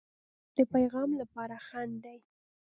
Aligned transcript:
د 0.55 0.57
پیغام 0.73 1.09
لپاره 1.21 1.55
خنډ 1.67 1.93
دی. 2.03 2.17